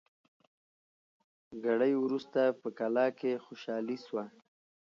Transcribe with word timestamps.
ګړی 1.65 1.93
وروسته 2.03 2.41
په 2.61 2.67
کلا 2.79 3.07
کي 3.19 3.31
خوشالي 3.45 3.97
سوه 4.05 4.25